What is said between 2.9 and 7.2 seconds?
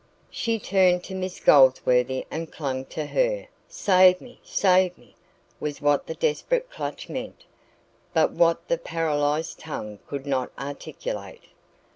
her. "Save me! save me!" was what the desperate clutch